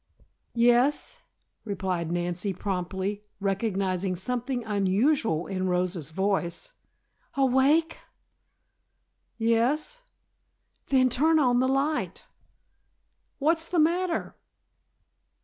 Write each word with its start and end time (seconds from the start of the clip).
"Yes," 0.55 1.21
replied 1.63 2.11
Nancy 2.11 2.53
promptly, 2.53 3.23
recognizing 3.39 4.15
something 4.15 4.65
unusual 4.65 5.45
in 5.45 5.67
Rosa's 5.69 6.09
voice. 6.09 6.73
"Awake?" 7.35 7.99
"Yes." 9.37 10.01
"Then 10.87 11.07
turn 11.07 11.37
on 11.37 11.59
the 11.59 11.67
light." 11.69 12.25
"What's 13.37 13.67
the 13.67 13.77
matter?" 13.77 14.35